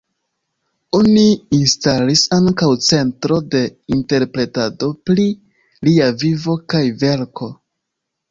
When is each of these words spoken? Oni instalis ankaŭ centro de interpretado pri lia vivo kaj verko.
Oni 0.99 1.25
instalis 1.57 2.21
ankaŭ 2.37 2.69
centro 2.85 3.37
de 3.55 3.61
interpretado 3.97 4.89
pri 5.09 5.25
lia 5.89 6.07
vivo 6.23 6.57
kaj 6.75 6.83
verko. 7.05 7.51